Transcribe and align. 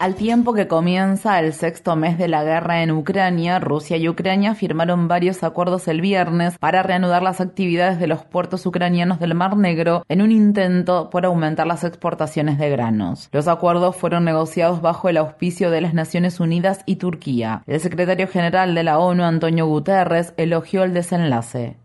Al 0.00 0.14
tiempo 0.14 0.54
que 0.54 0.66
comienza 0.66 1.38
el 1.40 1.52
sexto 1.52 1.94
mes 1.94 2.16
de 2.16 2.26
la 2.26 2.42
guerra 2.42 2.82
en 2.82 2.90
Ucrania, 2.90 3.58
Rusia 3.58 3.98
y 3.98 4.08
Ucrania 4.08 4.54
firmaron 4.54 5.08
varios 5.08 5.42
acuerdos 5.44 5.88
el 5.88 6.00
viernes 6.00 6.56
para 6.56 6.82
reanudar 6.82 7.22
las 7.22 7.42
actividades 7.42 8.00
de 8.00 8.06
los 8.06 8.24
puertos 8.24 8.64
ucranianos 8.64 9.20
del 9.20 9.34
Mar 9.34 9.58
Negro 9.58 10.06
en 10.08 10.22
un 10.22 10.32
intento 10.32 11.10
por 11.10 11.26
aumentar 11.26 11.66
las 11.66 11.84
exportaciones 11.84 12.56
de 12.58 12.70
granos. 12.70 13.28
Los 13.30 13.46
acuerdos 13.46 13.94
fueron 13.94 14.24
negociados 14.24 14.80
bajo 14.80 15.10
el 15.10 15.18
auspicio 15.18 15.70
de 15.70 15.82
las 15.82 15.92
Naciones 15.92 16.40
Unidas 16.40 16.82
y 16.86 16.96
Turquía. 16.96 17.62
El 17.66 17.80
secretario 17.80 18.26
general 18.26 18.74
de 18.74 18.84
la 18.84 18.98
ONU, 18.98 19.22
Antonio 19.22 19.66
Guterres, 19.66 20.32
elogió 20.38 20.82
el 20.82 20.94
desenlace. 20.94 21.76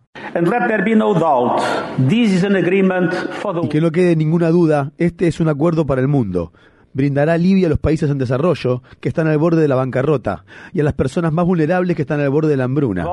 Y 3.62 3.68
que 3.68 3.82
no 3.82 3.92
quede 3.92 4.16
ninguna 4.16 4.50
duda, 4.52 4.94
este 4.98 5.28
es 5.28 5.42
un 5.42 5.50
acuerdo 5.50 5.86
para 5.86 6.00
el 6.00 6.08
mundo 6.08 6.54
brindará 6.96 7.34
alivio 7.34 7.68
a 7.68 7.70
los 7.70 7.78
países 7.78 8.10
en 8.10 8.18
desarrollo 8.18 8.82
que 9.02 9.10
están 9.10 9.28
al 9.28 9.38
borde 9.38 9.62
de 9.62 9.68
la 9.68 9.76
bancarrota 9.76 10.46
y 10.74 10.80
a 10.80 10.84
las 10.84 10.94
personas 10.94 11.34
más 11.34 11.46
vulnerables 11.46 11.96
que 11.96 12.04
están 12.04 12.22
al 12.22 12.30
borde 12.30 12.50
de 12.50 12.58
la 12.58 12.64
hambruna. 12.64 13.06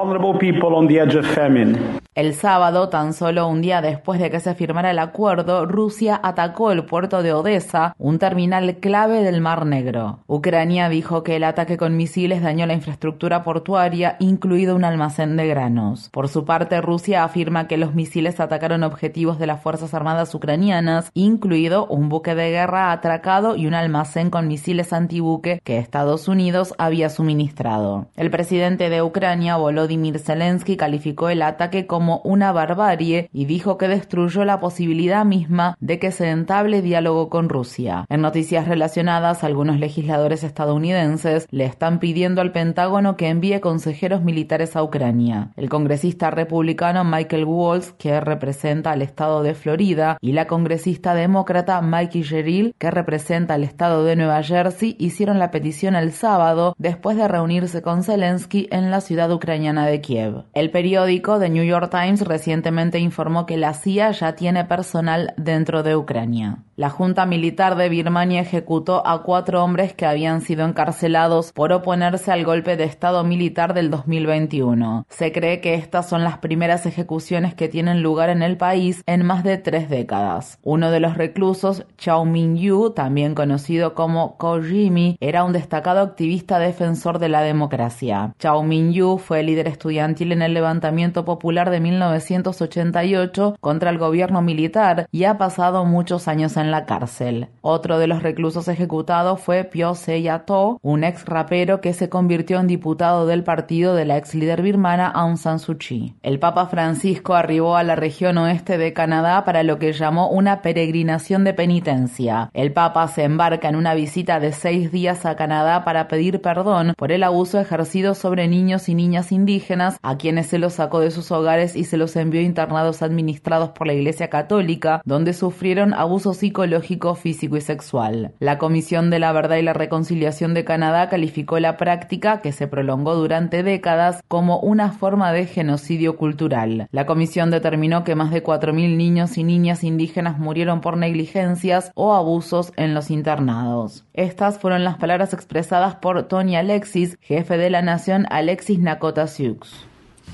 El 2.15 2.35
sábado, 2.35 2.89
tan 2.91 3.13
solo 3.13 3.49
un 3.49 3.61
día 3.61 3.81
después 3.81 4.21
de 4.21 4.31
que 4.31 4.39
se 4.39 4.55
firmara 4.55 4.91
el 4.91 4.99
acuerdo, 4.99 5.67
Rusia 5.67 6.21
atacó 6.23 6.71
el 6.71 6.85
puerto 6.85 7.23
de 7.23 7.33
Odessa, 7.33 7.95
un 7.99 8.19
terminal 8.19 8.77
clave 8.77 9.23
del 9.23 9.41
Mar 9.41 9.67
Negro. 9.67 10.21
Ucrania 10.27 10.89
dijo 10.89 11.25
que 11.25 11.37
el 11.37 11.45
ataque 11.45 11.77
con 11.77 11.97
misiles 11.97 12.43
dañó 12.43 12.67
la 12.67 12.75
infraestructura 12.75 13.43
portuaria, 13.43 14.17
incluido 14.21 14.77
un 14.77 14.85
almacén 14.85 15.37
de 15.37 15.49
granos. 15.49 16.11
Por 16.11 16.29
su 16.29 16.45
parte, 16.45 16.81
Rusia 16.81 17.25
afirma 17.25 17.67
que 17.67 17.79
los 17.79 17.95
misiles 17.95 18.39
atacaron 18.39 18.85
objetivos 18.85 19.39
de 19.39 19.47
las 19.47 19.61
Fuerzas 19.61 19.95
Armadas 19.95 20.35
ucranianas, 20.35 21.11
incluido 21.15 21.87
un 21.87 22.09
buque 22.09 22.35
de 22.35 22.51
guerra 22.51 22.93
atracado 22.93 23.57
y 23.57 23.67
un 23.67 23.72
almacén 23.75 24.31
con 24.31 24.49
misiles 24.49 24.93
antibuque 24.93 25.61
que 25.65 25.79
Estados 25.79 26.29
Unidos 26.29 26.75
había 26.79 27.09
suministrado. 27.09 28.09
El 28.17 28.31
presidente 28.31 28.91
de 28.91 29.03
Ucrania, 29.03 29.57
Volodymyr 29.57 30.19
Zelensky, 30.19 30.77
calificó 30.77 31.29
el 31.29 31.43
ataque 31.43 31.87
como 31.87 32.21
una 32.25 32.53
barbarie 32.53 33.29
y 33.33 33.45
dijo 33.45 33.79
que 33.79 33.89
destruyó 33.89 34.45
la 34.45 34.61
posibilidad 34.61 35.25
misma 35.25 35.77
de 35.81 35.99
que 35.99 36.13
se 36.13 36.31
entable 36.31 36.83
diálogo 36.83 37.29
con 37.29 37.49
Rusia. 37.49 38.05
En 38.09 38.21
noticias 38.21 38.69
relacionadas, 38.69 39.45
algunos 39.45 39.79
legisladores 39.79 40.45
estadounidenses 40.45 41.47
le 41.51 41.65
están 41.65 41.99
pidiendo 41.99 42.41
al 42.41 42.53
Pentágono 42.53 43.17
que 43.17 43.29
envíe 43.29 43.61
consejeros 43.61 44.23
militares 44.23 44.77
a 44.77 44.83
Ucrania. 44.83 45.51
El 45.57 45.69
congresista 45.69 46.31
republicano 46.31 47.05
Michael 47.05 47.45
Waltz, 47.45 47.93
que 47.93 48.21
representa 48.21 48.93
al 48.93 49.03
estado 49.03 49.43
de 49.43 49.55
Florida, 49.55 50.19
y 50.21 50.33
la 50.33 50.47
congresista 50.47 51.15
demócrata 51.15 51.81
Mikey 51.81 52.23
Sherrill, 52.23 52.75
que 52.79 52.91
representa 52.91 53.55
al 53.55 53.62
estado 53.65 54.05
de 54.05 54.17
Nueva 54.17 54.43
Jersey 54.43 54.97
hicieron 54.99 55.39
la 55.39 55.51
petición 55.51 55.95
el 55.95 56.13
sábado 56.13 56.75
después 56.79 57.17
de 57.17 57.29
reunirse 57.29 57.83
con 57.83 58.03
Zelensky 58.03 58.69
en 58.71 58.91
la 58.91 59.01
ciudad 59.01 59.33
ucraniana 59.33 59.87
de 59.87 60.01
Kiev. 60.01 60.45
El 60.55 60.71
periódico 60.71 61.39
The 61.39 61.49
New 61.49 61.65
York 61.65 61.91
Times 61.91 62.23
recientemente 62.23 62.99
informó 62.99 63.47
que 63.47 63.57
la 63.57 63.75
CIA 63.75 64.13
ya 64.13 64.35
tiene 64.35 64.65
personal 64.65 65.35
dentro 65.37 65.83
de 65.83 65.97
Ucrania. 65.97 66.59
La 66.75 66.89
Junta 66.89 67.27
Militar 67.27 67.77
de 67.77 67.91
Birmania 67.91 68.41
ejecutó 68.41 69.07
a 69.07 69.23
cuatro 69.23 69.63
hombres 69.63 69.93
que 69.93 70.07
habían 70.07 70.41
sido 70.41 70.65
encarcelados 70.65 71.53
por 71.53 71.71
oponerse 71.71 72.33
al 72.33 72.47
golpe 72.47 72.79
de 72.79 72.85
Estado 72.85 73.25
militar 73.25 73.75
del 73.75 73.91
2021. 73.91 75.05
Se 75.11 75.33
cree 75.33 75.61
que 75.61 75.75
estas 75.75 76.09
son 76.09 76.25
las 76.25 76.39
primeras 76.39 76.87
ejecuciones 76.87 77.55
que 77.55 77.69
tienen 77.69 78.03
lugar 78.03 78.31
en 78.31 78.43
el 78.43 78.57
país 78.57 79.03
en 79.05 79.23
más 79.23 79.45
de 79.45 79.59
tres 79.59 79.91
décadas. 79.91 80.59
Uno 80.63 80.91
de 80.91 81.01
los 81.01 81.19
reclusos, 81.19 81.85
Chao 81.99 82.25
Min-yu, 82.25 82.95
también 82.97 83.35
conocido 83.35 83.93
como 83.95 84.39
Kojimi, 84.39 85.19
era 85.21 85.45
un 85.45 85.53
destacado 85.53 86.01
activista 86.01 86.59
defensor 86.59 87.19
de 87.19 87.29
la 87.29 87.43
democracia. 87.43 88.33
Chao 88.39 88.63
Min-yu 88.63 89.19
fue 89.19 89.43
líder 89.43 89.69
estudiantil 89.69 90.33
en 90.33 90.41
el 90.41 90.55
levantamiento 90.55 91.27
popular 91.27 91.69
de 91.69 91.81
1988 91.81 93.57
contra 93.61 93.91
el 93.91 93.99
gobierno 93.99 94.41
militar 94.41 95.07
y 95.13 95.25
ha 95.25 95.37
pasado 95.37 95.85
muchos 95.85 96.29
años 96.29 96.57
en 96.57 96.62
en 96.63 96.71
la 96.71 96.87
cárcel. 96.87 97.49
Otro 97.61 97.99
de 97.99 98.07
los 98.07 98.23
reclusos 98.23 98.69
ejecutados 98.69 99.41
fue 99.41 99.65
Pyo 99.65 99.95
Se-yato, 99.95 100.79
un 100.83 101.05
ex 101.05 101.27
rapero 101.27 101.81
que 101.81 101.93
se 101.93 102.09
convirtió 102.09 102.59
en 102.59 102.67
diputado 102.67 103.27
del 103.27 103.45
partido 103.45 103.95
de 103.95 104.07
la 104.07 104.17
ex 104.17 104.35
líder 104.35 104.63
birmana 104.63 105.09
Aung 105.09 105.37
San 105.37 105.59
Suu 105.59 105.77
Kyi. 105.77 106.15
El 106.23 106.39
Papa 106.39 106.67
Francisco 106.67 107.35
arribó 107.35 107.77
a 107.77 107.83
la 107.83 107.97
región 107.97 108.39
oeste 108.39 108.79
de 108.79 108.93
Canadá 108.93 109.45
para 109.45 109.63
lo 109.63 109.79
que 109.79 109.93
llamó 109.93 110.31
una 110.31 110.63
peregrinación 110.63 111.45
de 111.45 111.55
penitencia. 111.55 112.51
El 112.55 112.73
Papa 112.73 113.07
se 113.09 113.25
embarca 113.25 113.69
en 113.69 113.77
una 113.77 113.95
visita 113.95 114.41
de 114.41 114.53
seis 114.53 114.91
días 114.91 115.27
a 115.27 115.37
Canadá 115.37 115.85
para 115.85 116.09
pedir 116.09 116.41
perdón 116.41 116.95
por 116.97 117.13
el 117.13 117.23
abuso 117.23 117.61
ejercido 117.61 118.15
sobre 118.15 118.49
niños 118.49 118.89
y 118.89 118.95
niñas 118.95 119.33
indígenas 119.33 119.99
a 120.03 120.17
quienes 120.17 120.47
se 120.47 120.59
los 120.59 120.75
sacó 120.75 121.01
de 121.01 121.11
sus 121.11 121.31
hogares 121.31 121.77
y 121.77 121.85
se 121.85 121.97
los 121.97 122.17
envió 122.17 122.41
internados 122.41 123.03
administrados 123.03 123.71
por 123.71 123.87
la 123.87 123.95
Iglesia 123.95 124.31
Católica, 124.31 125.03
donde 125.05 125.33
sufrieron 125.33 125.93
abusos 125.95 126.39
psicológicos 126.39 126.52
psicológico, 126.53 127.15
físico 127.15 127.57
y 127.57 127.63
sexual. 127.63 128.35
La 128.39 128.59
Comisión 128.59 129.09
de 129.09 129.19
la 129.19 129.33
Verdad 129.33 129.57
y 129.57 129.63
la 129.63 129.73
Reconciliación 129.73 130.53
de 130.53 130.65
Canadá 130.65 131.09
calificó 131.09 131.59
la 131.59 131.79
práctica, 131.79 132.43
que 132.43 132.53
se 132.53 132.67
prolongó 132.67 133.15
durante 133.15 133.63
décadas, 133.63 134.23
como 134.29 134.61
una 134.61 134.93
forma 134.93 135.33
de 135.33 135.47
genocidio 135.47 136.19
cultural. 136.19 136.89
La 136.93 137.07
comisión 137.07 137.51
determinó 137.51 138.05
que 138.05 138.15
más 138.15 138.31
de 138.31 138.45
4.000 138.45 138.99
niños 138.99 139.39
y 139.39 139.45
niñas 139.45 139.83
indígenas 139.83 140.39
murieron 140.39 140.83
por 140.83 140.99
negligencias 140.99 141.91
o 141.95 142.13
abusos 142.13 142.75
en 142.77 142.93
los 142.93 143.11
internados. 143.11 144.05
Estas 144.13 144.59
fueron 144.59 144.85
las 144.85 144.99
palabras 144.99 145.33
expresadas 145.33 145.95
por 145.95 146.25
Tony 146.25 146.57
Alexis, 146.57 147.17
jefe 147.23 147.57
de 147.57 147.71
la 147.71 147.81
nación 147.81 148.27
Alexis 148.29 148.79
Nakota 148.79 149.27
Sioux. 149.27 149.87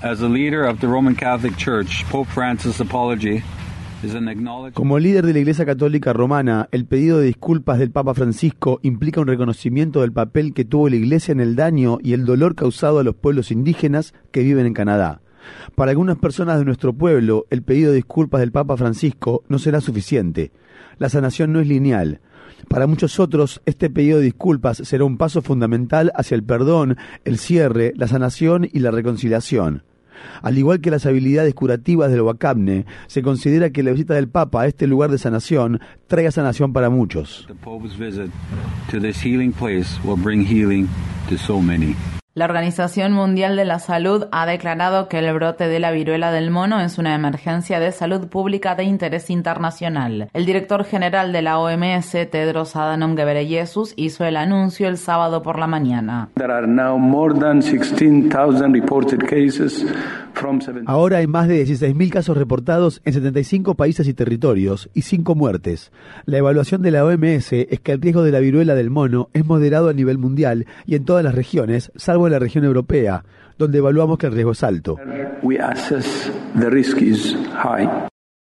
As 0.02 0.18
the 0.18 0.28
leader 0.28 0.64
of 0.64 0.80
the 0.80 0.88
Roman 0.88 1.14
Catholic 1.14 1.56
Church, 1.56 2.04
Francis' 2.34 2.80
apology 2.80 3.42
como 4.74 5.00
líder 5.00 5.26
de 5.26 5.32
la 5.32 5.40
Iglesia 5.40 5.66
Católica 5.66 6.12
Romana, 6.12 6.68
el 6.70 6.86
pedido 6.86 7.18
de 7.18 7.26
disculpas 7.26 7.80
del 7.80 7.90
Papa 7.90 8.14
Francisco 8.14 8.78
implica 8.82 9.20
un 9.20 9.26
reconocimiento 9.26 10.02
del 10.02 10.12
papel 10.12 10.54
que 10.54 10.64
tuvo 10.64 10.88
la 10.88 10.94
Iglesia 10.94 11.32
en 11.32 11.40
el 11.40 11.56
daño 11.56 11.98
y 12.00 12.12
el 12.12 12.24
dolor 12.24 12.54
causado 12.54 13.00
a 13.00 13.02
los 13.02 13.16
pueblos 13.16 13.50
indígenas 13.50 14.14
que 14.30 14.44
viven 14.44 14.66
en 14.66 14.74
Canadá. 14.74 15.20
Para 15.74 15.90
algunas 15.90 16.16
personas 16.16 16.60
de 16.60 16.64
nuestro 16.64 16.92
pueblo, 16.92 17.46
el 17.50 17.62
pedido 17.62 17.90
de 17.90 17.96
disculpas 17.96 18.40
del 18.40 18.52
Papa 18.52 18.76
Francisco 18.76 19.42
no 19.48 19.58
será 19.58 19.80
suficiente. 19.80 20.52
La 20.98 21.08
sanación 21.08 21.52
no 21.52 21.58
es 21.60 21.66
lineal. 21.66 22.20
Para 22.68 22.86
muchos 22.86 23.18
otros, 23.18 23.62
este 23.66 23.90
pedido 23.90 24.18
de 24.18 24.26
disculpas 24.26 24.78
será 24.78 25.04
un 25.04 25.16
paso 25.16 25.42
fundamental 25.42 26.12
hacia 26.14 26.36
el 26.36 26.44
perdón, 26.44 26.96
el 27.24 27.38
cierre, 27.38 27.94
la 27.96 28.06
sanación 28.06 28.68
y 28.72 28.78
la 28.78 28.92
reconciliación. 28.92 29.82
Al 30.42 30.58
igual 30.58 30.80
que 30.80 30.90
las 30.90 31.06
habilidades 31.06 31.54
curativas 31.54 32.10
del 32.10 32.22
Wakabne, 32.22 32.86
se 33.06 33.22
considera 33.22 33.70
que 33.70 33.82
la 33.82 33.92
visita 33.92 34.14
del 34.14 34.28
Papa 34.28 34.62
a 34.62 34.66
este 34.66 34.86
lugar 34.86 35.10
de 35.10 35.18
sanación 35.18 35.80
traiga 36.06 36.30
sanación 36.30 36.72
para 36.72 36.90
muchos. 36.90 37.46
La 42.38 42.44
Organización 42.44 43.14
Mundial 43.14 43.56
de 43.56 43.64
la 43.64 43.80
Salud 43.80 44.26
ha 44.30 44.46
declarado 44.46 45.08
que 45.08 45.18
el 45.18 45.34
brote 45.34 45.66
de 45.66 45.80
la 45.80 45.90
viruela 45.90 46.30
del 46.30 46.52
mono 46.52 46.80
es 46.80 46.96
una 46.96 47.16
emergencia 47.16 47.80
de 47.80 47.90
salud 47.90 48.28
pública 48.28 48.76
de 48.76 48.84
interés 48.84 49.28
internacional. 49.28 50.30
El 50.32 50.46
director 50.46 50.84
general 50.84 51.32
de 51.32 51.42
la 51.42 51.58
OMS, 51.58 52.12
Tedros 52.30 52.76
Adhanom 52.76 53.16
Ghebreyesus, 53.16 53.92
hizo 53.96 54.24
el 54.24 54.36
anuncio 54.36 54.86
el 54.86 54.98
sábado 54.98 55.42
por 55.42 55.58
la 55.58 55.66
mañana. 55.66 56.28
There 56.36 56.52
are 56.52 56.68
now 56.68 56.96
more 56.96 57.34
than 57.36 57.60
16,000 57.60 58.72
reported 58.72 59.18
cases 59.28 59.84
Ahora 60.86 61.18
hay 61.18 61.26
más 61.26 61.48
de 61.48 61.64
16.000 61.64 62.10
casos 62.10 62.36
reportados 62.36 63.00
en 63.04 63.12
75 63.12 63.74
países 63.74 64.06
y 64.06 64.14
territorios 64.14 64.88
y 64.94 65.02
5 65.02 65.34
muertes. 65.34 65.90
La 66.26 66.38
evaluación 66.38 66.82
de 66.82 66.92
la 66.92 67.04
OMS 67.04 67.52
es 67.52 67.80
que 67.80 67.92
el 67.92 68.00
riesgo 68.00 68.22
de 68.22 68.30
la 68.30 68.38
viruela 68.38 68.74
del 68.74 68.90
mono 68.90 69.30
es 69.32 69.44
moderado 69.44 69.88
a 69.88 69.92
nivel 69.92 70.18
mundial 70.18 70.66
y 70.86 70.94
en 70.94 71.04
todas 71.04 71.24
las 71.24 71.34
regiones, 71.34 71.90
salvo 71.96 72.27
en 72.28 72.32
la 72.32 72.38
región 72.38 72.64
europea, 72.64 73.24
donde 73.58 73.78
evaluamos 73.78 74.18
que 74.18 74.26
el 74.26 74.32
riesgo 74.32 74.52
es 74.52 74.62
alto. 74.62 74.96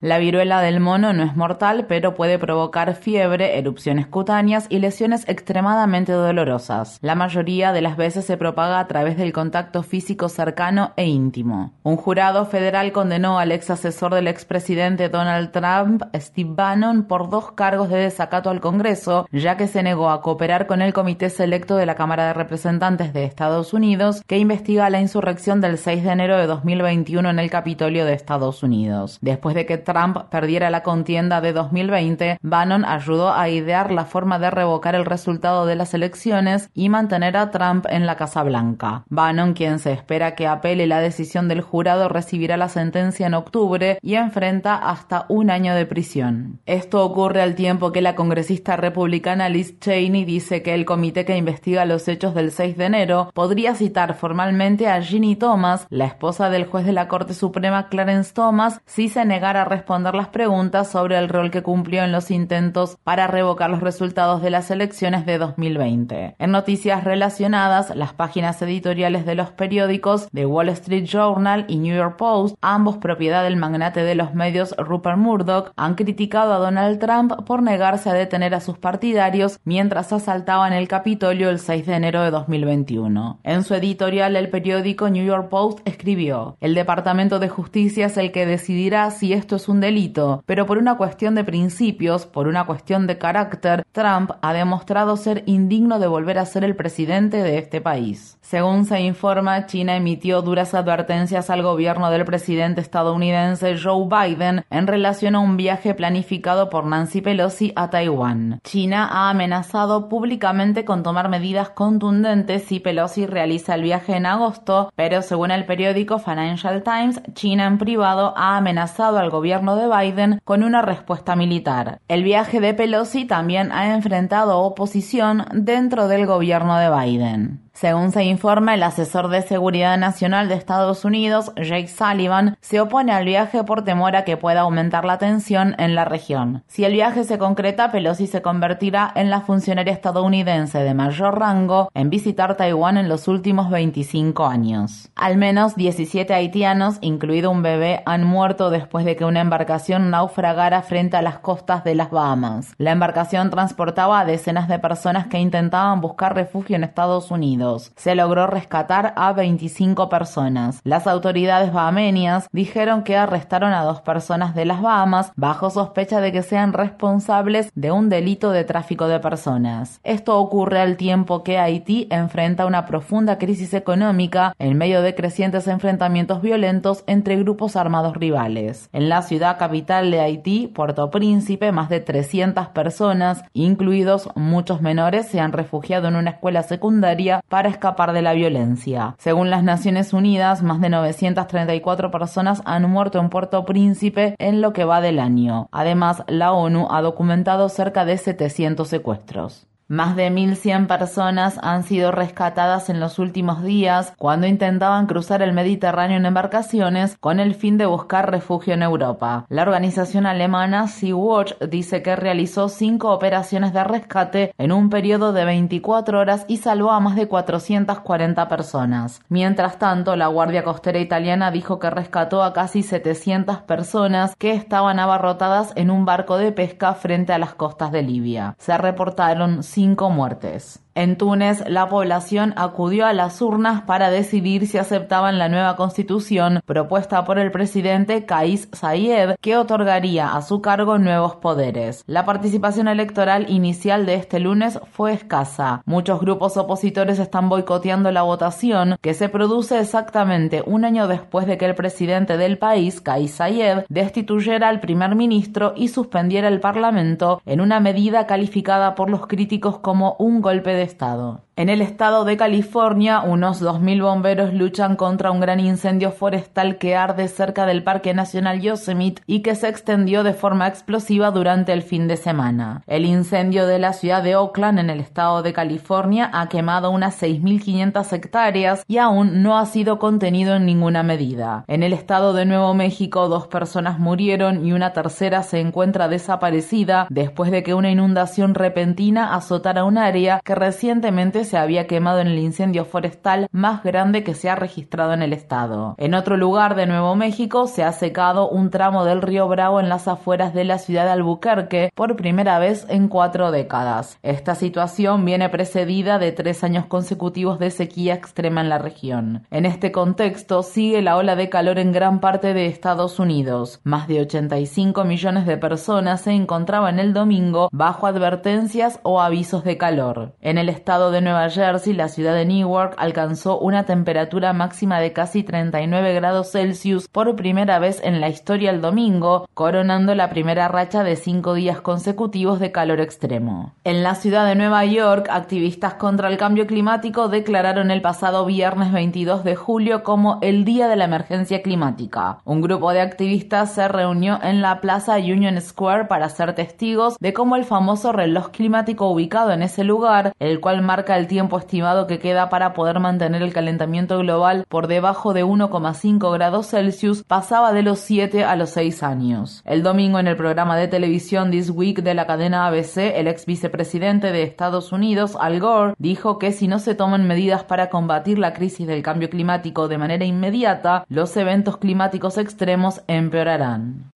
La 0.06 0.19
viruela 0.19 0.62
del 0.62 0.81
mono 0.81 1.13
no 1.13 1.24
es 1.24 1.36
mortal, 1.36 1.88
pero 1.90 2.13
puede 2.13 2.38
provocar 2.38 2.94
fiebre, 2.94 3.57
erupciones 3.57 4.06
cutáneas 4.06 4.68
y 4.69 4.78
lesiones 4.78 5.28
extremadamente 5.28 6.12
dolorosas. 6.12 7.00
La 7.02 7.16
mayoría 7.16 7.72
de 7.72 7.81
las 7.81 7.98
veces 7.98 8.24
se 8.24 8.38
propaga 8.38 8.80
a 8.80 8.86
través 8.86 9.18
del 9.18 9.34
contacto 9.34 9.81
físico 9.81 10.30
cercano 10.30 10.94
e 10.96 11.07
íntimo. 11.07 11.74
Un 11.81 11.98
jurado 11.98 12.46
federal 12.46 12.92
condenó 12.92 13.40
al 13.40 13.52
ex 13.52 13.72
asesor 13.72 14.13
del 14.13 14.28
expresidente 14.28 15.10
Donald 15.10 15.50
Trump, 15.50 16.04
Steve 16.13 16.52
Bannon, 16.54 17.06
por 17.06 17.31
dos 17.31 17.54
cargos 17.54 17.90
de 17.90 17.98
desacato 17.98 18.52
al 18.52 18.62
Congreso, 18.62 19.28
ya 19.31 19.57
que 19.57 19.68
se 19.68 19.81
negó 19.81 20.12
a 20.12 20.22
cooperar 20.22 20.68
con 20.68 20.84
el 20.84 20.94
Comité 20.94 21.31
Selecto 21.31 21.78
de 21.78 21.88
la 21.88 21.96
Cámara 21.96 22.28
de 22.28 22.34
Representantes 22.34 23.12
de 23.12 23.24
Estados 23.24 23.74
Unidos, 23.74 24.22
que 24.28 24.38
investiga 24.38 24.88
la 24.92 25.02
insurrección 25.02 25.62
del 25.62 25.80
6 25.80 26.04
de 26.04 26.12
enero 26.12 26.38
de 26.38 26.46
2021 26.46 27.28
en 27.28 27.40
el 27.40 27.50
Capitolio 27.50 28.06
de 28.06 28.13
Estados 28.13 28.62
Unidos. 28.62 29.18
Después 29.22 29.56
de 29.56 29.66
que 29.66 29.80
Trump 29.80 29.94
perdiera 30.30 30.69
la 30.69 30.83
contienda 30.83 31.42
de 31.42 31.53
2020, 31.53 32.39
Bannon 32.42 32.86
ayudó 32.86 33.33
a 33.33 33.50
idear 33.50 33.92
la 33.92 34.06
forma 34.06 34.39
de 34.39 34.51
revocar 34.51 34.95
el 34.95 35.06
resultado 35.06 35.65
de 35.65 35.75
las 35.75 35.94
elecciones 35.94 36.69
y 36.74 36.89
mantener 36.89 37.38
a 37.38 37.51
Trump 37.51 37.86
en 37.89 38.06
la 38.06 38.18
Casa 38.18 38.44
Blanca. 38.44 39.03
Bannon, 39.09 39.53
quien 39.53 39.80
se 39.80 39.92
espera 39.92 40.36
que 40.36 40.47
apele 40.47 40.88
la 40.88 41.00
decisión 41.00 41.47
del 41.47 41.62
jurado, 41.62 42.09
recibirá 42.09 42.57
la 42.57 42.69
sentencia 42.69 43.27
en 43.27 43.33
octubre 43.33 43.97
y 44.01 44.15
enfrenta 44.15 44.75
hasta 44.75 45.25
un 45.30 45.50
año 45.50 45.74
de 45.75 45.86
prisión. 45.86 46.59
Esto 46.65 47.03
ocurre 47.06 47.42
al 47.42 47.56
tiempo 47.56 47.92
que 47.92 48.01
la 48.01 48.15
congresista 48.15 48.75
republicana 48.75 49.50
Liz 49.50 49.80
Cheney 49.80 50.25
dice 50.25 50.62
que 50.62 50.74
el 50.74 50.86
comité 50.86 51.25
que 51.25 51.38
investiga 51.38 51.86
los 51.86 52.07
hechos 52.07 52.36
del 52.36 52.51
6 52.51 52.77
de 52.77 52.86
enero 52.86 53.31
podría 53.33 53.75
citar 53.75 54.15
formalmente 54.15 54.88
a 54.88 55.01
Ginny 55.01 55.36
Thomas, 55.36 55.88
la 55.89 56.06
esposa 56.06 56.50
del 56.50 56.65
juez 56.65 56.86
de 56.86 56.94
la 56.94 57.07
Corte 57.07 57.33
Suprema 57.33 57.88
Clarence 57.88 58.33
Thomas, 58.33 58.81
si 58.86 59.09
se 59.09 59.25
negara 59.25 59.62
a 59.62 59.65
responder 59.65 59.85
las 59.88 60.28
preguntas 60.30 60.90
sobre 60.90 61.18
el 61.18 61.30
rol 61.30 61.52
que 61.52 61.64
cumplió 61.64 62.04
en 62.04 62.12
los 62.12 62.32
intentos 62.32 62.98
para 63.04 63.28
revocar 63.28 63.70
los 63.70 63.82
resultados 63.82 64.42
de 64.42 64.50
las 64.50 64.72
elecciones 64.72 65.26
de 65.26 65.38
2020. 65.38 66.36
En 66.38 66.52
noticias 66.52 67.04
relacionadas, 67.04 67.96
las 67.96 68.14
páginas 68.14 68.62
editoriales 68.62 69.26
de 69.26 69.36
los 69.36 69.52
periódicos 69.52 70.28
The 70.34 70.46
Wall 70.46 70.70
Street 70.70 71.06
Journal 71.06 71.66
y 71.68 71.78
New 71.78 71.96
York 71.96 72.18
Post, 72.18 72.58
ambos 72.62 72.98
propiedad 72.98 73.44
del 73.44 73.58
magnate 73.58 74.04
de 74.04 74.16
los 74.16 74.34
medios 74.34 74.76
Rupert 74.78 75.18
Murdoch, 75.18 75.72
han 75.76 75.96
criticado 75.96 76.54
a 76.54 76.58
Donald 76.58 77.00
Trump 77.00 77.46
por 77.46 77.62
negarse 77.62 78.10
a 78.10 78.14
detener 78.14 78.56
a 78.56 78.62
sus 78.62 78.78
partidarios 78.78 79.60
mientras 79.64 80.12
asaltaban 80.12 80.74
el 80.74 80.88
Capitolio 80.88 81.50
el 81.50 81.60
6 81.60 81.86
de 81.86 81.94
enero 81.94 82.24
de 82.24 82.31
2021. 82.31 83.40
En 83.44 83.64
su 83.64 83.76
editorial, 83.76 84.36
el 84.36 84.50
periódico 84.50 85.10
New 85.10 85.26
York 85.26 85.50
Post 85.50 85.80
escribió: 85.86 86.58
El 86.60 86.74
Departamento 86.74 87.40
de 87.40 87.50
Justicia 87.50 88.08
es 88.08 88.18
el 88.18 88.31
que 88.31 88.46
decidirá 88.46 89.12
si 89.12 89.34
esto 89.34 89.56
es 89.56 89.65
un 89.70 89.80
delito, 89.80 90.44
pero 90.46 90.66
por 90.66 90.78
una 90.78 90.96
cuestión 90.96 91.36
de 91.36 91.44
principios, 91.44 92.26
por 92.26 92.48
una 92.48 92.66
cuestión 92.66 93.08
de 93.08 93.18
carácter, 93.18 93.86
Trump 93.92 94.32
ha 94.42 94.54
demostrado 94.54 95.18
ser 95.18 95.44
indigno 95.46 96.00
de 96.00 96.08
volver 96.08 96.38
a 96.38 96.46
ser 96.46 96.64
el 96.64 96.76
presidente 96.76 97.44
de 97.44 97.58
este 97.58 97.82
país. 97.82 98.38
Según 98.42 98.86
se 98.86 99.02
informa, 99.02 99.66
China 99.66 99.96
emitió 99.96 100.42
duras 100.44 100.76
advertencias 100.76 101.50
al 101.50 101.64
gobierno 101.64 102.12
del 102.12 102.26
presidente 102.26 102.82
estadounidense 102.82 103.76
Joe 103.78 104.08
Biden 104.08 104.64
en 104.70 104.88
relación 104.88 105.36
a 105.36 105.40
un 105.40 105.58
viaje 105.58 105.96
planificado 105.96 106.70
por 106.70 106.86
Nancy 106.86 107.22
Pelosi 107.22 107.74
a 107.76 107.90
Taiwán. 107.90 108.60
China 108.64 109.08
ha 109.12 109.30
amenazado 109.32 110.10
públicamente 110.10 110.86
con 110.86 111.02
tomar 111.02 111.28
medidas 111.30 111.70
contundentes 111.70 112.64
si 112.66 112.80
Pelosi 112.80 113.26
realiza 113.26 113.74
el 113.74 113.82
viaje 113.82 114.16
en 114.16 114.28
agosto, 114.28 114.92
pero 114.96 115.24
según 115.24 115.50
el 115.50 115.66
periódico 115.66 116.20
Financial 116.20 116.84
Times, 116.84 117.22
China 117.34 117.66
en 117.66 117.80
privado 117.80 118.34
ha 118.38 118.58
amenazado 118.58 119.18
al 119.18 119.30
gobierno 119.30 119.55
de 119.56 119.88
Biden 119.88 120.40
con 120.44 120.63
una 120.63 120.81
respuesta 120.81 121.36
militar. 121.36 122.00
El 122.07 122.24
viaje 122.24 122.60
de 122.60 122.74
Pelosi 122.74 123.25
también 123.25 123.72
ha 123.72 123.96
enfrentado 123.96 124.60
oposición 124.60 125.46
dentro 125.54 126.07
del 126.07 126.25
gobierno 126.25 126.78
de 126.78 126.90
Biden. 126.90 127.65
Según 127.75 128.13
se 128.13 128.24
informa, 128.24 128.74
el 128.74 128.83
asesor 128.83 129.27
de 129.27 129.42
Seguridad 129.42 129.98
Nacional 129.98 130.48
de 130.48 130.56
Estados 130.56 131.04
Unidos, 131.04 131.51
Jake 131.57 131.89
Sullivan, 131.89 132.57
se 132.62 132.80
opone 132.80 133.12
al 133.12 133.25
viaje 133.25 133.66
por 133.66 133.83
temor 133.83 134.16
a 134.16 134.24
que 134.24 134.38
pueda 134.38 134.62
aumentar 134.62 135.04
la 135.04 135.18
tensión 135.18 135.75
en 135.77 135.94
la 135.94 136.06
región. 136.06 136.63
Si 136.68 136.86
el 136.86 136.94
viaje 136.94 137.25
se 137.25 137.38
concreta, 137.38 137.92
Pelosi 137.92 138.27
se 138.27 138.42
convertirá 138.42 139.12
en 139.13 139.30
la 139.30 139.42
funcionaria 139.42 139.92
estadounidense 139.92 140.80
de 140.80 140.94
mayor 140.94 141.38
rango 141.38 141.89
en 141.94 142.10
visitar 142.10 142.56
Taiwán 142.56 142.95
en 142.95 143.10
los 143.10 143.27
últimos 143.27 143.69
25 143.69 144.45
años. 144.45 145.10
Al 145.13 145.36
menos 145.36 145.75
17 145.75 146.33
haitianos, 146.33 146.98
incluido 147.01 147.51
un 147.51 147.62
bebé, 147.62 148.04
han 148.06 148.24
muerto 148.24 148.69
después 148.69 149.04
de 149.04 149.18
que 149.18 149.25
una 149.25 149.42
embarcación 149.42 150.12
naufragara 150.12 150.81
frente 150.81 151.18
a 151.18 151.21
las 151.21 151.39
costas 151.39 151.83
de 151.83 151.95
las 151.95 152.10
Bahamas. 152.10 152.74
La 152.78 152.94
embarcación 152.94 153.50
transportaba 153.50 154.21
a 154.21 154.25
decenas 154.25 154.69
de 154.69 154.80
personas 154.80 155.28
que 155.28 155.39
intentaban 155.39 156.00
buscar 156.00 156.33
refugio 156.36 156.78
en 156.78 156.86
Estados 156.86 157.31
Unidos. 157.31 157.65
Se 157.96 158.16
logró 158.16 158.48
rescatar 158.48 159.14
a 159.16 159.34
25 159.34 160.10
personas. 160.10 160.80
Las 160.84 161.08
autoridades 161.08 161.74
bahamenias 161.74 162.48
dijeron 162.52 163.04
que 163.04 163.18
arrestaron 163.18 163.74
a 163.74 163.84
dos 163.84 164.02
personas 164.02 164.56
de 164.56 164.66
las 164.66 164.82
Bahamas 164.82 165.32
bajo 165.36 165.70
sospecha 165.70 166.22
de 166.22 166.32
que 166.32 166.44
sean 166.44 166.74
responsables 166.74 167.72
de 167.76 167.92
un 167.92 168.10
delito 168.10 168.52
de 168.52 168.64
tráfico 168.64 169.08
de 169.08 169.20
personas. 169.20 170.00
Esto 170.04 170.40
ocurre 170.40 170.80
al 170.80 170.98
tiempo 170.98 171.44
que 171.44 171.58
Haití 171.58 172.08
enfrenta 172.12 172.66
una 172.66 172.86
profunda 172.86 173.38
crisis 173.38 173.74
económica 173.74 174.54
en 174.60 174.78
medio 174.78 175.02
de 175.02 175.16
crecientes 175.16 175.68
enfrentamientos 175.68 176.42
violentos 176.42 177.04
entre 177.08 177.38
grupos 177.38 177.76
armados 177.76 178.16
rivales. 178.16 178.90
En 178.94 179.10
la 179.10 179.22
ciudad 179.22 179.58
capital 179.58 180.12
de 180.12 180.20
Haití, 180.20 180.68
Puerto 180.68 181.10
Príncipe, 181.10 181.72
más 181.72 181.90
de 181.90 182.00
300 182.00 182.68
personas, 182.70 183.44
incluidos 183.54 184.30
muchos 184.36 184.82
menores, 184.82 185.28
se 185.28 185.40
han 185.40 185.52
refugiado 185.52 186.08
en 186.08 186.16
una 186.16 186.32
escuela 186.32 186.64
secundaria 186.64 187.42
para 187.56 187.69
escapar 187.69 188.12
de 188.12 188.22
la 188.22 188.34
violencia. 188.34 189.16
Según 189.18 189.50
las 189.50 189.63
Naciones 189.63 190.12
Unidas, 190.12 190.62
más 190.62 190.81
de 190.81 190.90
934 190.90 192.12
personas 192.12 192.62
han 192.66 192.92
muerto 192.92 193.18
en 193.18 193.30
Puerto 193.30 193.63
Príncipe 193.63 194.36
en 194.40 194.60
lo 194.60 194.74
que 194.74 194.84
va 194.84 195.00
del 195.00 195.19
año. 195.19 195.69
Además, 195.72 196.25
la 196.28 196.52
ONU 196.52 196.90
ha 196.92 197.02
documentado 197.02 197.69
cerca 197.69 198.04
de 198.04 198.18
700 198.18 198.86
secuestros. 198.86 199.68
Más 199.88 200.16
de 200.16 200.32
1.100 200.32 200.88
personas 200.88 201.60
han 201.62 201.84
sido 201.84 202.12
rescatadas 202.12 202.90
en 202.90 203.00
los 203.00 203.19
últimos 203.19 203.62
días 203.62 204.14
cuando 204.18 204.48
intentaban 204.48 205.06
cruzar 205.06 205.44
el 205.44 205.54
Mediterráneo 205.54 206.18
en 206.18 206.26
embarcaciones 206.26 207.18
con 207.19 207.40
el 207.40 207.54
fin 207.54 207.78
de 207.78 207.86
buscar 207.86 208.31
refugio 208.31 208.74
en 208.74 208.81
Europa. 208.81 209.45
La 209.48 209.62
organización 209.62 210.26
alemana 210.26 210.88
Sea-Watch 210.88 211.59
dice 211.69 212.02
que 212.02 212.16
realizó 212.16 212.68
cinco 212.68 213.12
operaciones 213.12 213.74
de 213.74 213.83
rescate 213.83 214.56
en 214.57 214.71
un 214.71 214.90
periodo 214.90 215.33
de 215.33 215.45
24 215.45 216.19
horas 216.19 216.45
y 216.48 216.57
salvó 216.57 216.90
a 216.90 217.00
más 217.00 217.16
de 217.16 217.28
440 217.28 218.48
personas. 218.48 219.21
Mientras 219.30 219.78
tanto, 219.78 220.16
la 220.16 220.26
Guardia 220.26 220.64
Costera 220.64 220.98
Italiana 220.98 221.52
dijo 221.52 221.78
que 221.78 221.92
rescató 221.92 222.42
a 222.42 222.54
casi 222.54 222.81
700 222.81 223.59
personas 223.59 224.36
que 224.36 224.54
estaban 224.54 224.98
abarrotadas 224.98 225.74
en 225.76 225.92
un 225.92 226.06
barco 226.06 226.40
de 226.40 226.52
pesca 226.52 226.95
frente 226.95 227.33
a 227.33 227.38
las 227.38 227.54
costas 227.54 227.92
de 227.92 228.02
Libia. 228.02 228.56
Se 228.57 228.76
reportaron 228.80 229.62
cinco 229.76 230.10
muertes. 230.10 230.80
En 230.97 231.18
Túnez, 231.18 231.61
la 231.68 231.90
población 231.90 232.54
acudió 232.56 233.06
a 233.06 233.11
las 233.11 233.42
urnas 233.42 233.81
para 233.81 234.09
decidir 234.09 234.66
si 234.66 234.78
aceptaban 234.78 235.37
la 235.37 235.49
nueva 235.49 235.75
constitución 235.75 236.61
propuesta 236.66 237.25
por 237.25 237.37
el 237.37 237.52
presidente 237.52 238.25
Kais 238.25 238.69
Saied, 238.71 239.35
que 239.42 239.57
otorgaría 239.57 240.33
a 240.33 240.42
su 240.42 240.61
cargo 240.61 240.97
nuevos 240.97 241.35
poderes. 241.35 242.06
La 242.07 242.23
participación 242.23 242.87
electoral 242.87 243.49
inicial 243.49 244.06
de 244.06 244.14
este 244.14 244.40
lunes 244.40 244.80
fue 244.94 245.11
escasa. 245.11 245.81
Muchos 245.85 246.21
grupos 246.21 246.56
opositores 246.56 247.19
están 247.19 247.49
boicoteando 247.49 248.09
la 248.14 248.21
votación, 248.21 248.95
que 249.02 249.14
se 249.14 249.28
produce 249.28 249.78
exactamente 249.81 250.64
un 250.66 250.85
año 250.85 251.09
después 251.09 251.45
de 251.45 251.57
que 251.57 251.66
el 251.66 251.75
presidente 251.75 252.37
del 252.37 252.57
país, 252.57 253.02
Kais 253.02 253.31
Saied, 253.31 253.80
destituyera 253.90 254.69
al 254.69 254.80
primer 254.80 255.14
ministro 255.16 255.73
y 255.75 255.90
suspendiera 255.90 256.47
el 256.47 256.61
parlamento 256.61 257.42
en 257.45 257.59
una 257.59 257.81
medida 257.81 258.28
calificada 258.28 258.95
por 258.95 259.09
los 259.09 259.28
críticos 259.28 259.80
como 259.80 260.16
un 260.19 260.40
golpe 260.40 260.73
de 260.73 260.84
Estado. 260.85 261.44
En 261.57 261.69
el 261.69 261.81
estado 261.81 262.26
de 262.26 262.35
California, 262.35 263.21
unos 263.21 263.62
2.000 263.62 264.02
bomberos 264.02 264.54
luchan 264.54 264.97
contra 264.97 265.31
un 265.31 265.40
gran 265.40 265.62
incendio 265.62 266.12
forestal 266.12 266.78
que 266.78 266.97
arde 266.97 267.30
cerca 267.30 267.66
del 267.66 267.81
Parque 267.81 268.14
Nacional 268.14 268.59
Yosemite 268.59 269.21
y 269.26 269.40
que 269.40 269.56
se 269.56 269.69
extendió 269.69 270.26
de 270.26 270.33
forma 270.33 270.68
explosiva 270.68 271.31
durante 271.31 271.71
el 271.71 271.81
fin 271.81 272.09
de 272.09 272.18
semana. 272.18 272.83
El 272.88 273.06
incendio 273.06 273.68
de 273.68 273.80
la 273.80 273.94
ciudad 273.94 274.21
de 274.21 274.35
Oakland, 274.35 274.80
en 274.80 274.90
el 274.90 275.00
estado 275.00 275.44
de 275.44 275.54
California, 275.54 276.30
ha 276.33 276.50
quemado 276.50 276.92
unas 276.92 277.21
6.500 277.24 278.12
hectáreas 278.12 278.83
y 278.85 278.97
aún 278.97 279.42
no 279.42 279.57
ha 279.57 279.66
sido 279.66 279.97
contenido 279.97 280.56
en 280.56 280.66
ninguna 280.66 281.04
medida. 281.04 281.64
En 281.69 281.83
el 281.83 281.94
estado 281.94 282.33
de 282.33 282.44
Nuevo 282.44 282.74
México, 282.74 283.30
dos 283.30 283.47
personas 283.47 283.97
murieron 283.97 284.66
y 284.66 284.74
una 284.74 284.92
tercera 284.92 285.42
se 285.42 285.62
encuentra 285.62 286.09
desaparecida 286.09 287.07
después 287.09 287.50
de 287.50 287.64
que 287.64 287.74
una 287.74 287.92
inundación 287.92 288.56
repentina 288.56 289.33
azotara 289.33 289.85
un 289.85 289.97
área 289.97 290.42
que 290.44 290.54
recientemente 290.54 291.44
se 291.45 291.57
había 291.57 291.87
quemado 291.87 292.19
en 292.19 292.28
el 292.28 292.40
incendio 292.40 292.85
forestal 292.85 293.47
más 293.52 293.83
grande 293.83 294.23
que 294.23 294.33
se 294.33 294.49
ha 294.49 294.56
registrado 294.56 295.14
en 295.14 295.21
el 295.21 295.33
estado. 295.33 295.95
En 295.97 296.14
otro 296.14 296.37
lugar 296.37 296.75
de 296.75 296.85
Nuevo 296.85 297.16
México 297.16 297.68
se 297.68 297.83
ha 297.83 297.92
secado 297.92 298.49
un 298.49 298.69
tramo 298.69 299.06
del 299.06 299.21
río 299.21 299.47
Bravo 299.47 299.80
en 299.80 299.90
las 299.90 300.07
afueras 300.07 300.54
de 300.54 300.66
la 300.66 300.78
ciudad 300.78 301.06
de 301.06 301.11
Albuquerque 301.11 301.92
por 301.95 302.16
primera 302.16 302.59
vez 302.59 302.85
en 302.90 303.07
cuatro 303.07 303.52
décadas. 303.52 304.18
Esta 304.23 304.56
situación 304.56 305.23
viene 305.25 305.49
precedida 305.49 306.19
de 306.19 306.31
tres 306.31 306.64
años 306.64 306.85
consecutivos 306.85 307.59
de 307.59 307.71
sequía 307.71 308.14
extrema 308.14 308.61
en 308.61 308.69
la 308.69 308.78
región. 308.78 309.45
En 309.52 309.66
este 309.66 309.92
contexto 309.92 310.64
sigue 310.64 311.02
la 311.02 311.18
ola 311.18 311.35
de 311.35 311.49
calor 311.49 311.80
en 311.80 311.92
gran 311.92 312.19
parte 312.19 312.54
de 312.54 312.66
Estados 312.68 313.19
Unidos. 313.19 313.80
Más 313.83 314.07
de 314.07 314.21
85 314.21 315.04
millones 315.06 315.45
de 315.45 315.57
personas 315.57 316.21
se 316.21 316.31
encontraban 316.31 316.99
el 316.99 317.14
domingo 317.14 317.69
bajo 317.71 318.07
advertencias 318.07 318.99
o 319.04 319.21
avisos 319.21 319.64
de 319.64 319.78
calor. 319.78 320.33
En 320.42 320.57
el 320.57 320.69
estado 320.69 321.11
de 321.11 321.21
Nueva 321.21 321.34
Nueva 321.35 321.49
Jersey, 321.49 321.92
la 321.92 322.07
ciudad 322.07 322.33
de 322.33 322.45
Newark 322.45 322.95
alcanzó 322.97 323.59
una 323.59 323.83
temperatura 323.83 324.54
máxima 324.54 325.01
de 325.01 325.11
casi 325.11 325.44
39 325.44 326.13
grados 326.13 326.51
Celsius 326.51 327.09
por 327.09 327.35
primera 327.35 327.77
vez 327.77 327.99
en 328.06 328.21
la 328.21 328.30
historia 328.30 328.71
el 328.71 328.80
domingo, 328.80 329.45
coronando 329.54 330.15
la 330.15 330.30
primera 330.30 330.69
racha 330.69 331.04
de 331.04 331.18
cinco 331.18 331.54
días 331.54 331.81
consecutivos 331.81 332.61
de 332.61 332.71
calor 332.71 333.01
extremo. 333.01 333.73
En 333.83 334.01
la 334.01 334.15
ciudad 334.15 334.45
de 334.45 334.56
Nueva 334.56 334.85
York, 334.85 335.27
activistas 335.30 335.95
contra 335.95 336.30
el 336.30 336.37
cambio 336.37 336.68
climático 336.68 337.27
declararon 337.27 337.92
el 337.92 338.01
pasado 338.01 338.45
viernes 338.45 338.94
22 338.94 339.44
de 339.44 339.57
julio 339.57 340.04
como 340.04 340.39
el 340.42 340.63
Día 340.63 340.87
de 340.87 340.95
la 340.95 341.04
Emergencia 341.04 341.61
Climática. 341.61 342.37
Un 342.45 342.61
grupo 342.61 342.94
de 342.94 343.01
activistas 343.01 343.73
se 343.73 343.89
reunió 343.89 344.39
en 344.42 344.61
la 344.61 344.80
Plaza 344.80 345.18
Union 345.18 345.59
Square 345.59 346.06
para 346.06 346.30
ser 346.30 346.56
testigos 346.56 347.18
de 347.19 347.33
cómo 347.33 347.57
el 347.57 347.65
famoso 347.65 348.13
reloj 348.13 348.51
climático 348.51 349.09
ubicado 349.09 349.51
en 349.51 349.63
ese 349.63 349.83
lugar, 349.83 350.31
el 350.39 350.61
cual 350.61 350.81
marca 350.81 351.18
el 351.18 351.25
tiempo 351.28 351.58
estimado 351.58 352.08
que 352.08 352.20
queda 352.20 352.50
para 352.50 352.74
poder 352.74 353.00
mantener 353.00 353.42
el 353.42 353.54
calentamiento 353.54 354.18
global 354.20 354.66
por 354.68 354.88
debajo 354.88 355.34
de 355.34 355.44
1,5 355.46 356.34
grados 356.34 356.68
Celsius 356.68 357.24
pasaba 357.24 357.74
de 357.74 357.84
los 357.84 358.00
7 358.00 358.44
a 358.44 358.56
los 358.56 358.72
6 358.72 359.04
años. 359.04 359.62
El 359.66 359.84
domingo 359.84 360.20
en 360.20 360.28
el 360.28 360.38
programa 360.38 360.78
de 360.78 360.88
televisión 360.88 361.52
This 361.52 361.70
Week 361.70 362.02
de 362.02 362.14
la 362.14 362.26
cadena 362.26 362.68
ABC, 362.68 362.98
el 363.16 363.28
ex 363.28 363.46
vicepresidente 363.46 364.32
de 364.32 364.44
Estados 364.44 364.92
Unidos, 364.92 365.38
Al 365.40 365.60
Gore, 365.60 365.94
dijo 365.98 366.40
que 366.40 366.52
si 366.52 366.68
no 366.68 366.80
se 366.80 366.96
toman 366.96 367.28
medidas 367.28 367.64
para 367.64 367.90
combatir 367.90 368.40
la 368.40 368.54
crisis 368.54 368.88
del 368.88 369.04
cambio 369.04 369.30
climático 369.30 369.88
de 369.88 369.98
manera 369.98 370.26
inmediata, 370.26 371.06
los 371.10 371.36
eventos 371.38 371.78
climáticos 371.78 372.38
extremos 372.38 373.02
empeorarán. 373.08 374.15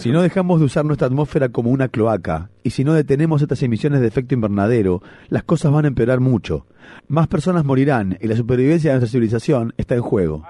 Si 0.00 0.10
no 0.10 0.22
dejamos 0.22 0.60
de 0.60 0.66
usar 0.66 0.84
nuestra 0.86 1.08
atmósfera 1.08 1.50
como 1.50 1.70
una 1.70 1.88
cloaca 1.88 2.48
y 2.62 2.70
si 2.70 2.84
no 2.84 2.94
detenemos 2.94 3.42
estas 3.42 3.62
emisiones 3.62 4.00
de 4.00 4.06
efecto 4.06 4.34
invernadero, 4.34 5.02
las 5.28 5.42
cosas 5.42 5.72
van 5.72 5.84
a 5.84 5.88
empeorar 5.88 6.20
mucho. 6.20 6.64
Más 7.06 7.28
personas 7.28 7.66
morirán 7.66 8.16
y 8.20 8.28
la 8.28 8.36
supervivencia 8.36 8.92
de 8.92 8.98
nuestra 8.98 9.12
civilización 9.12 9.74
está 9.76 9.94
en 9.94 10.00
juego. 10.00 10.42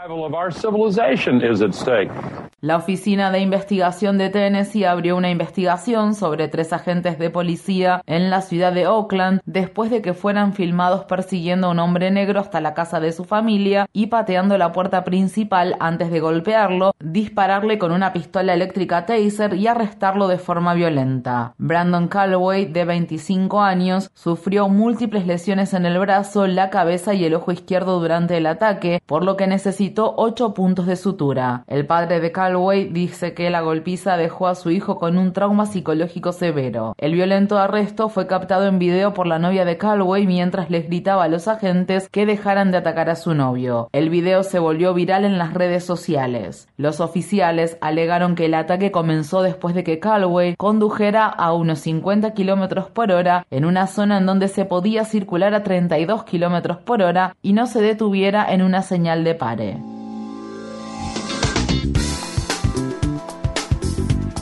La 2.62 2.76
Oficina 2.76 3.30
de 3.30 3.38
Investigación 3.38 4.18
de 4.18 4.28
Tennessee 4.28 4.84
abrió 4.84 5.16
una 5.16 5.30
investigación 5.30 6.14
sobre 6.14 6.46
tres 6.46 6.74
agentes 6.74 7.18
de 7.18 7.30
policía 7.30 8.02
en 8.04 8.28
la 8.28 8.42
ciudad 8.42 8.74
de 8.74 8.86
Oakland 8.86 9.40
después 9.46 9.90
de 9.90 10.02
que 10.02 10.12
fueran 10.12 10.52
filmados 10.52 11.06
persiguiendo 11.06 11.68
a 11.68 11.70
un 11.70 11.78
hombre 11.78 12.10
negro 12.10 12.38
hasta 12.38 12.60
la 12.60 12.74
casa 12.74 13.00
de 13.00 13.12
su 13.12 13.24
familia 13.24 13.88
y 13.94 14.08
pateando 14.08 14.58
la 14.58 14.72
puerta 14.72 15.04
principal 15.04 15.74
antes 15.80 16.10
de 16.10 16.20
golpearlo, 16.20 16.92
dispararle 17.02 17.78
con 17.78 17.92
una 17.92 18.12
pistola 18.12 18.52
eléctrica 18.52 19.06
taser 19.06 19.54
y 19.54 19.66
arrestarlo 19.66 20.28
de 20.28 20.36
forma 20.36 20.74
violenta. 20.74 21.54
Brandon 21.56 22.08
Calloway, 22.08 22.66
de 22.66 22.84
25 22.84 23.62
años, 23.62 24.10
sufrió 24.12 24.68
múltiples 24.68 25.26
lesiones 25.26 25.72
en 25.72 25.86
el 25.86 25.98
brazo 25.98 26.46
la 26.46 26.68
cabeza 26.68 27.14
y 27.14 27.24
el 27.24 27.32
ojo 27.32 27.52
izquierdo 27.52 28.00
durante 28.00 28.36
el 28.36 28.44
ataque, 28.44 29.00
por 29.06 29.24
lo 29.24 29.38
que 29.38 29.46
necesitó 29.46 30.12
ocho 30.18 30.52
puntos 30.52 30.84
de 30.84 30.96
sutura. 30.96 31.64
El 31.66 31.86
padre 31.86 32.20
de 32.20 32.30
Calloway 32.30 32.49
dice 32.90 33.34
que 33.34 33.50
la 33.50 33.60
golpiza 33.60 34.16
dejó 34.16 34.46
a 34.46 34.54
su 34.54 34.70
hijo 34.70 34.98
con 34.98 35.18
un 35.18 35.32
trauma 35.32 35.66
psicológico 35.66 36.32
severo. 36.32 36.94
El 36.98 37.14
violento 37.14 37.58
arresto 37.58 38.08
fue 38.08 38.26
captado 38.26 38.66
en 38.66 38.78
video 38.78 39.14
por 39.14 39.26
la 39.26 39.38
novia 39.38 39.64
de 39.64 39.76
Calloway 39.76 40.26
mientras 40.26 40.70
les 40.70 40.86
gritaba 40.86 41.24
a 41.24 41.28
los 41.28 41.48
agentes 41.48 42.08
que 42.08 42.26
dejaran 42.26 42.70
de 42.70 42.78
atacar 42.78 43.10
a 43.10 43.16
su 43.16 43.34
novio. 43.34 43.88
El 43.92 44.10
video 44.10 44.42
se 44.42 44.58
volvió 44.58 44.94
viral 44.94 45.24
en 45.24 45.38
las 45.38 45.54
redes 45.54 45.84
sociales. 45.84 46.68
Los 46.76 47.00
oficiales 47.00 47.78
alegaron 47.80 48.34
que 48.34 48.46
el 48.46 48.54
ataque 48.54 48.90
comenzó 48.90 49.42
después 49.42 49.74
de 49.74 49.84
que 49.84 49.98
Calloway 49.98 50.56
condujera 50.56 51.26
a 51.26 51.52
unos 51.52 51.80
50 51.80 52.32
kilómetros 52.32 52.90
por 52.90 53.12
hora 53.12 53.46
en 53.50 53.64
una 53.64 53.86
zona 53.86 54.18
en 54.18 54.26
donde 54.26 54.48
se 54.48 54.64
podía 54.64 55.04
circular 55.04 55.54
a 55.54 55.62
32 55.62 56.24
kilómetros 56.24 56.78
por 56.78 57.02
hora 57.02 57.36
y 57.42 57.52
no 57.52 57.66
se 57.66 57.80
detuviera 57.80 58.52
en 58.52 58.62
una 58.62 58.82
señal 58.82 59.24
de 59.24 59.34
pare. 59.34 59.99